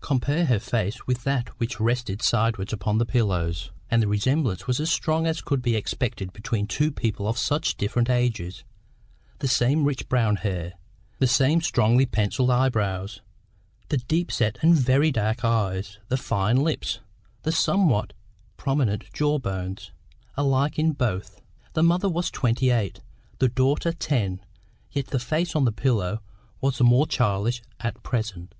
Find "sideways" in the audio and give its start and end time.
2.22-2.72